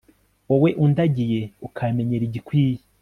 [0.47, 2.81] wowe undagiye, ukamenyera igikwiye